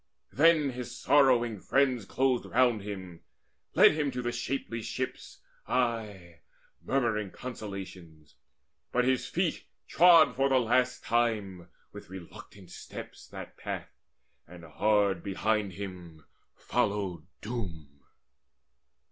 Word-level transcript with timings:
Then 0.31 0.71
his 0.71 0.97
sorrowing 0.97 1.59
friends 1.59 2.05
Closed 2.05 2.45
round 2.47 2.81
him, 2.81 3.21
led 3.75 3.91
him 3.91 4.09
to 4.09 4.23
the 4.23 4.31
shapely 4.31 4.81
ships, 4.81 5.43
Aye 5.67 6.39
murmuring 6.81 7.29
consolations. 7.29 8.33
But 8.91 9.05
his 9.05 9.27
feet 9.27 9.65
Trod 9.87 10.35
for 10.35 10.49
the 10.49 10.57
last 10.57 11.03
time, 11.03 11.69
with 11.93 12.09
reluctant 12.09 12.71
steps, 12.71 13.27
That 13.27 13.57
path; 13.57 13.91
and 14.47 14.63
hard 14.65 15.21
behind 15.21 15.73
him 15.73 16.25
followed 16.55 17.27
Doom. 17.41 18.01